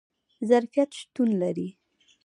ظرفیت 0.49 0.89
شتون 0.99 1.29
لري 1.41 1.67